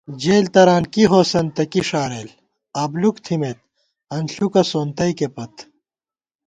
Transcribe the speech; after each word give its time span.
جېلےتران 0.21 0.83
کی 0.93 1.03
ہوسند 1.11 1.49
تہ 1.55 1.63
کی 1.71 1.81
ݭارېل، 1.89 2.29
ابلُوک 2.81 3.15
تھِمېت 3.25 3.57
انݪُکہ 4.15 4.63
سونتَئیکے 4.71 5.27
پت 5.35 5.53